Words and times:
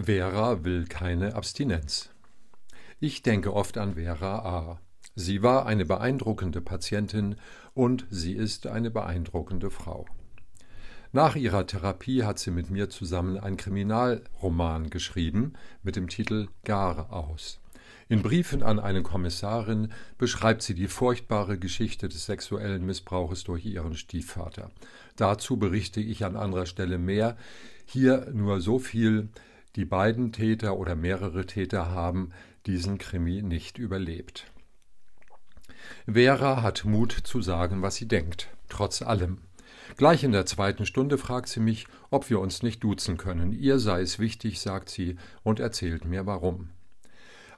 Vera 0.00 0.62
will 0.62 0.84
keine 0.84 1.34
Abstinenz. 1.34 2.10
Ich 3.00 3.22
denke 3.22 3.52
oft 3.52 3.76
an 3.78 3.94
Vera 3.94 4.38
A. 4.38 4.80
Sie 5.16 5.42
war 5.42 5.66
eine 5.66 5.84
beeindruckende 5.84 6.60
Patientin 6.60 7.34
und 7.74 8.06
sie 8.08 8.34
ist 8.34 8.68
eine 8.68 8.92
beeindruckende 8.92 9.70
Frau. 9.70 10.06
Nach 11.10 11.34
ihrer 11.34 11.66
Therapie 11.66 12.22
hat 12.22 12.38
sie 12.38 12.52
mit 12.52 12.70
mir 12.70 12.90
zusammen 12.90 13.38
einen 13.38 13.56
Kriminalroman 13.56 14.88
geschrieben 14.88 15.54
mit 15.82 15.96
dem 15.96 16.08
Titel 16.08 16.46
Gar 16.62 17.12
aus. 17.12 17.58
In 18.08 18.22
Briefen 18.22 18.62
an 18.62 18.78
eine 18.78 19.02
Kommissarin 19.02 19.92
beschreibt 20.16 20.62
sie 20.62 20.74
die 20.74 20.86
furchtbare 20.86 21.58
Geschichte 21.58 22.08
des 22.08 22.26
sexuellen 22.26 22.86
Missbrauches 22.86 23.42
durch 23.42 23.66
ihren 23.66 23.94
Stiefvater. 23.94 24.70
Dazu 25.16 25.56
berichte 25.56 26.00
ich 26.00 26.24
an 26.24 26.36
anderer 26.36 26.66
Stelle 26.66 26.98
mehr. 26.98 27.36
Hier 27.84 28.30
nur 28.32 28.60
so 28.60 28.78
viel, 28.78 29.30
die 29.78 29.84
beiden 29.84 30.32
Täter 30.32 30.76
oder 30.76 30.96
mehrere 30.96 31.46
Täter 31.46 31.92
haben 31.92 32.30
diesen 32.66 32.98
Krimi 32.98 33.42
nicht 33.42 33.78
überlebt. 33.78 34.50
Vera 36.12 36.62
hat 36.62 36.84
Mut 36.84 37.12
zu 37.12 37.40
sagen, 37.40 37.80
was 37.80 37.94
sie 37.94 38.08
denkt, 38.08 38.48
trotz 38.68 39.02
allem. 39.02 39.38
Gleich 39.96 40.24
in 40.24 40.32
der 40.32 40.46
zweiten 40.46 40.84
Stunde 40.84 41.16
fragt 41.16 41.48
sie 41.48 41.60
mich, 41.60 41.86
ob 42.10 42.28
wir 42.28 42.40
uns 42.40 42.64
nicht 42.64 42.82
duzen 42.82 43.18
können. 43.18 43.52
Ihr 43.52 43.78
sei 43.78 44.00
es 44.00 44.18
wichtig, 44.18 44.58
sagt 44.58 44.88
sie 44.88 45.16
und 45.44 45.60
erzählt 45.60 46.04
mir 46.04 46.26
warum. 46.26 46.70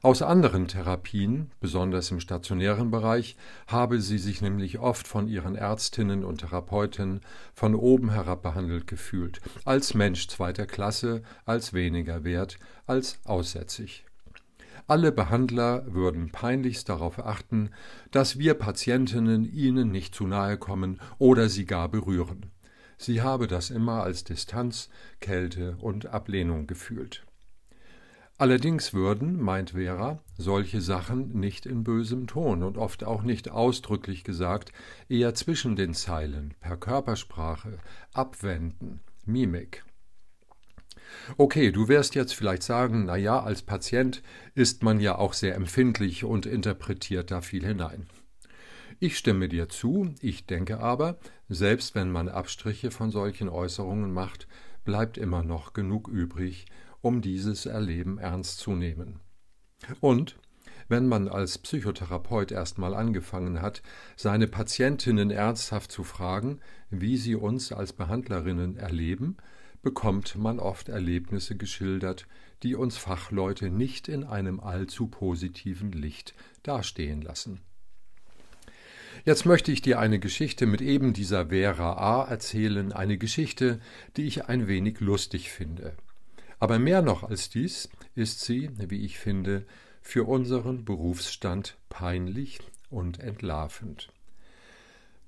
Aus 0.03 0.23
anderen 0.23 0.67
Therapien, 0.67 1.51
besonders 1.61 2.11
im 2.11 2.21
stationären 2.21 2.91
Bereich, 2.91 3.37
habe 3.67 4.01
sie 4.01 4.17
sich 4.17 4.41
nämlich 4.41 4.79
oft 4.79 5.07
von 5.07 5.29
ihren 5.29 5.57
Ärztinnen 5.57 6.25
und 6.25 6.39
Therapeuten 6.39 7.21
von 7.53 7.75
oben 7.75 8.11
herab 8.11 8.43
behandelt 8.43 8.87
gefühlt, 8.87 9.43
als 9.67 9.93
Mensch 9.93 10.27
zweiter 10.29 10.65
Klasse, 10.65 11.21
als 11.45 11.75
weniger 11.75 12.25
wert, 12.25 12.59
als 12.87 13.19
aussätzig. 13.27 14.07
Alle 14.87 15.13
Behandler 15.13 15.85
würden 15.93 16.31
peinlichst 16.33 16.89
darauf 16.89 17.19
achten, 17.19 17.69
dass 18.11 18.39
wir 18.39 18.55
Patientinnen 18.55 19.45
ihnen 19.45 19.91
nicht 19.91 20.15
zu 20.15 20.27
nahe 20.27 20.57
kommen 20.57 20.99
oder 21.19 21.51
sie 21.51 21.67
gar 21.67 21.91
berühren. 21.91 22.47
Sie 22.97 23.21
habe 23.21 23.47
das 23.47 23.69
immer 23.69 24.03
als 24.03 24.25
Distanz, 24.25 24.89
Kälte 25.21 25.77
und 25.79 26.07
Ablehnung 26.07 26.67
gefühlt. 26.67 27.23
Allerdings 28.41 28.95
würden, 28.95 29.39
meint 29.39 29.73
Vera, 29.73 30.19
solche 30.39 30.81
Sachen 30.81 31.39
nicht 31.39 31.67
in 31.67 31.85
bösem 31.85 32.27
Ton 32.27 32.63
und 32.63 32.79
oft 32.79 33.05
auch 33.05 33.23
nicht 33.23 33.51
ausdrücklich 33.51 34.25
gesagt, 34.25 34.73
eher 35.11 35.35
zwischen 35.35 35.77
den 35.77 35.93
Zeilen, 35.93 36.55
per 36.59 36.79
Körpersprache, 36.79 37.77
Abwenden, 38.15 39.01
Mimik. 39.27 39.85
Okay, 41.37 41.71
du 41.71 41.89
wirst 41.89 42.15
jetzt 42.15 42.33
vielleicht 42.33 42.63
sagen, 42.63 43.05
na 43.05 43.17
ja, 43.17 43.43
als 43.43 43.61
Patient 43.61 44.23
ist 44.55 44.83
man 44.83 45.01
ja 45.01 45.19
auch 45.19 45.35
sehr 45.35 45.55
empfindlich 45.55 46.25
und 46.25 46.47
interpretiert 46.47 47.31
da 47.31 47.43
viel 47.43 47.67
hinein. 47.67 48.07
Ich 49.01 49.19
stimme 49.19 49.51
dir 49.51 49.69
zu, 49.69 50.15
ich 50.23 50.47
denke 50.47 50.81
aber, 50.81 51.19
selbst 51.51 51.95
wenn 51.95 52.11
man 52.11 52.31
Abstriche 52.31 52.91
von 52.91 53.11
solchen 53.11 53.51
Äußerungen 53.51 54.15
macht, 54.15 54.49
bleibt 54.87 55.19
immer 55.19 55.43
noch 55.43 55.75
genug 55.75 56.09
übrig, 56.09 56.65
um 57.01 57.21
dieses 57.23 57.67
Erleben 57.67 58.19
ernst 58.19 58.59
zu 58.59 58.73
nehmen. 58.73 59.21
Und 60.01 60.37
wenn 60.89 61.07
man 61.07 61.29
als 61.29 61.59
Psychotherapeut 61.59 62.51
erstmal 62.51 62.95
angefangen 62.95 63.63
hat, 63.63 63.81
seine 64.17 64.49
Patientinnen 64.49 65.31
ernsthaft 65.31 65.93
zu 65.93 66.03
fragen, 66.03 66.59
wie 66.91 67.17
sie 67.17 67.37
uns 67.37 67.73
als 67.73 67.93
Behandlerinnen 67.93 68.77
erleben, 68.77 69.37
bekommt 69.83 70.37
man 70.37 70.59
oft 70.59 70.89
Erlebnisse 70.89 71.57
geschildert, 71.57 72.27
die 72.63 72.75
uns 72.75 72.97
Fachleute 72.97 73.71
nicht 73.71 74.09
in 74.09 74.25
einem 74.25 74.61
allzu 74.61 75.07
positiven 75.07 75.93
Licht 75.93 76.35
dastehen 76.63 77.23
lassen. 77.23 77.61
Jetzt 79.25 79.47
möchte 79.47 79.71
ich 79.71 79.83
dir 79.83 79.99
eine 79.99 80.19
Geschichte 80.19 80.67
mit 80.67 80.81
eben 80.81 81.13
dieser 81.13 81.47
Vera 81.51 81.93
A 81.95 82.25
erzählen, 82.25 82.93
eine 82.93 83.19
Geschichte, 83.19 83.81
die 84.17 84.25
ich 84.25 84.47
ein 84.47 84.67
wenig 84.67 85.01
lustig 85.01 85.51
finde. 85.51 85.95
Aber 86.61 86.79
mehr 86.79 87.03
noch 87.03 87.25
als 87.25 87.51
dies 87.51 87.89
ist 88.15 88.41
sie, 88.43 88.71
wie 88.77 89.05
ich 89.05 89.19
finde, 89.19 89.65
für 90.03 90.29
unseren 90.29 90.85
Berufsstand 90.85 91.77
peinlich 91.89 92.61
und 92.91 93.19
entlarvend. 93.19 94.11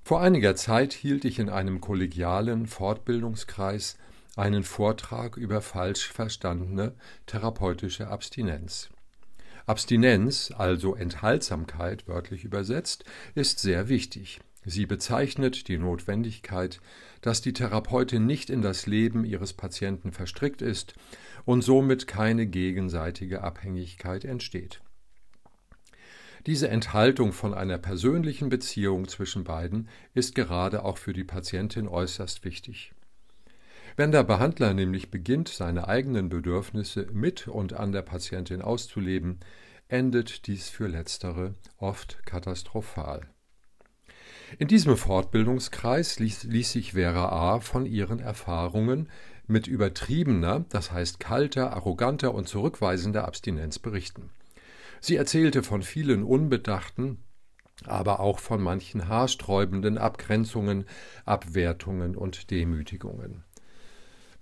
Vor 0.05 0.21
einiger 0.21 0.57
Zeit 0.57 0.93
hielt 0.93 1.25
ich 1.25 1.39
in 1.39 1.49
einem 1.49 1.81
kollegialen 1.81 2.67
Fortbildungskreis 2.67 3.97
einen 4.37 4.63
Vortrag 4.63 5.37
über 5.37 5.61
falsch 5.61 6.09
verstandene 6.09 6.95
therapeutische 7.27 8.09
Abstinenz. 8.09 8.89
Abstinenz, 9.67 10.53
also 10.57 10.97
Enthaltsamkeit 10.97 12.09
wörtlich 12.09 12.45
übersetzt, 12.45 13.05
ist 13.35 13.61
sehr 13.61 13.89
wichtig. 13.89 14.41
Sie 14.65 14.87
bezeichnet 14.87 15.67
die 15.69 15.79
Notwendigkeit, 15.79 16.81
dass 17.21 17.41
die 17.41 17.53
Therapeutin 17.53 18.27
nicht 18.27 18.49
in 18.49 18.63
das 18.63 18.87
Leben 18.87 19.25
ihres 19.25 19.53
Patienten 19.53 20.13
verstrickt 20.13 20.63
ist 20.63 20.95
und 21.45 21.63
somit 21.63 22.07
keine 22.07 22.47
gegenseitige 22.47 23.43
Abhängigkeit 23.43 24.25
entsteht. 24.25 24.81
Diese 26.47 26.69
Enthaltung 26.69 27.33
von 27.33 27.55
einer 27.55 27.79
persönlichen 27.79 28.49
Beziehung 28.49 29.07
zwischen 29.07 29.45
beiden 29.45 29.89
ist 30.15 30.35
gerade 30.35 30.85
auch 30.85 30.99
für 30.99 31.13
die 31.13 31.25
Patientin 31.25 31.87
äußerst 31.87 32.45
wichtig. 32.45 32.93
Wenn 33.97 34.11
der 34.11 34.25
Behandler 34.25 34.75
nämlich 34.75 35.11
beginnt, 35.11 35.49
seine 35.49 35.87
eigenen 35.87 36.29
Bedürfnisse 36.29 37.07
mit 37.13 37.47
und 37.47 37.75
an 37.75 37.93
der 37.93 38.03
Patientin 38.03 38.63
auszuleben, 38.63 39.39
endet 39.89 40.47
dies 40.47 40.69
für 40.69 40.89
letztere 40.89 41.55
oft 41.77 42.25
katastrophal. 42.25 43.32
In 44.63 44.69
diesem 44.69 44.97
Fortbildungskreis 44.97 46.21
ließ, 46.21 46.45
ließ 46.45 46.71
sich 46.71 46.93
Vera 46.93 47.31
A. 47.31 47.59
von 47.59 47.85
ihren 47.85 48.21
Erfahrungen 48.21 49.09
mit 49.49 49.67
übertriebener, 49.67 50.65
das 50.69 50.93
heißt 50.93 51.19
kalter, 51.19 51.73
arroganter 51.73 52.33
und 52.33 52.47
zurückweisender 52.47 53.25
Abstinenz 53.27 53.81
berichten. 53.81 54.31
Sie 55.01 55.17
erzählte 55.17 55.65
von 55.65 55.83
vielen 55.83 56.23
unbedachten, 56.23 57.25
aber 57.87 58.21
auch 58.21 58.39
von 58.39 58.63
manchen 58.63 59.09
haarsträubenden 59.09 59.99
Abgrenzungen, 59.99 60.85
Abwertungen 61.25 62.15
und 62.15 62.53
Demütigungen. 62.53 63.43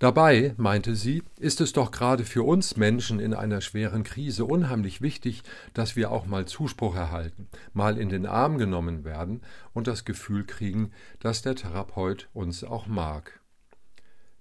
Dabei, 0.01 0.55
meinte 0.57 0.95
sie, 0.95 1.21
ist 1.37 1.61
es 1.61 1.73
doch 1.73 1.91
gerade 1.91 2.25
für 2.25 2.41
uns 2.41 2.75
Menschen 2.75 3.19
in 3.19 3.35
einer 3.35 3.61
schweren 3.61 4.03
Krise 4.03 4.45
unheimlich 4.45 5.01
wichtig, 5.01 5.43
dass 5.75 5.95
wir 5.95 6.09
auch 6.09 6.25
mal 6.25 6.47
Zuspruch 6.47 6.95
erhalten, 6.95 7.47
mal 7.73 7.99
in 7.99 8.09
den 8.09 8.25
Arm 8.25 8.57
genommen 8.57 9.03
werden 9.03 9.41
und 9.73 9.85
das 9.85 10.03
Gefühl 10.03 10.43
kriegen, 10.43 10.89
dass 11.19 11.43
der 11.43 11.53
Therapeut 11.53 12.29
uns 12.33 12.63
auch 12.63 12.87
mag. 12.87 13.41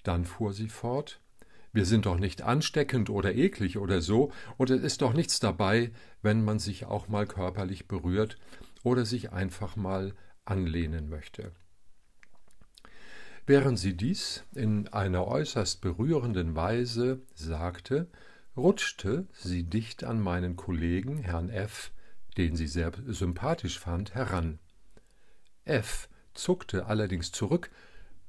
Dann 0.03 0.25
fuhr 0.25 0.55
sie 0.55 0.71
fort 0.71 1.21
Wir 1.75 1.85
sind 1.85 2.07
doch 2.07 2.19
nicht 2.19 2.41
ansteckend 2.41 3.11
oder 3.11 3.35
eklig 3.35 3.77
oder 3.77 4.01
so, 4.01 4.33
und 4.57 4.71
es 4.71 4.83
ist 4.83 5.03
doch 5.03 5.13
nichts 5.13 5.41
dabei, 5.41 5.93
wenn 6.23 6.43
man 6.43 6.59
sich 6.59 6.87
auch 6.87 7.09
mal 7.09 7.27
körperlich 7.27 7.87
berührt 7.87 8.39
oder 8.83 9.05
sich 9.05 9.31
einfach 9.31 9.77
mal 9.77 10.15
anlehnen 10.47 11.11
möchte. 11.11 11.53
Während 13.51 13.81
sie 13.81 13.97
dies 13.97 14.45
in 14.55 14.87
einer 14.93 15.27
äußerst 15.27 15.81
berührenden 15.81 16.55
Weise 16.55 17.21
sagte, 17.35 18.07
rutschte 18.57 19.27
sie 19.33 19.65
dicht 19.65 20.05
an 20.05 20.21
meinen 20.21 20.55
Kollegen, 20.55 21.19
Herrn 21.19 21.51
F., 21.51 21.91
den 22.37 22.55
sie 22.55 22.69
sehr 22.69 22.93
sympathisch 23.09 23.81
fand, 23.81 24.15
heran. 24.15 24.61
F. 25.65 26.09
zuckte 26.33 26.87
allerdings 26.87 27.33
zurück, 27.33 27.73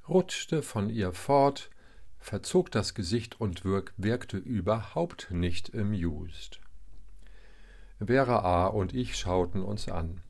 rutschte 0.08 0.60
von 0.60 0.90
ihr 0.90 1.12
fort, 1.12 1.70
verzog 2.18 2.72
das 2.72 2.92
Gesicht 2.92 3.40
und 3.40 3.64
wirkte 3.64 4.38
überhaupt 4.38 5.30
nicht 5.30 5.72
amused. 5.72 6.58
Vera 8.04 8.40
A. 8.40 8.66
und 8.66 8.92
ich 8.92 9.16
schauten 9.16 9.62
uns 9.62 9.88
an. 9.88 10.20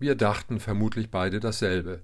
Wir 0.00 0.16
dachten 0.16 0.58
vermutlich 0.58 1.12
beide 1.12 1.38
dasselbe. 1.38 2.02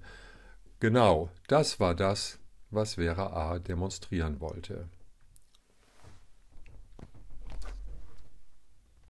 Genau, 0.81 1.29
das 1.47 1.79
war 1.79 1.93
das, 1.93 2.39
was 2.71 2.95
Vera 2.95 3.27
A. 3.27 3.59
demonstrieren 3.59 4.41
wollte. 4.41 4.89